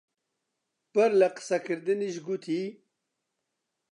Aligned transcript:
بەر 0.93 1.11
لە 1.21 1.27
قسە 1.35 1.57
کردنیش 1.65 2.15
گوتی: 2.25 2.61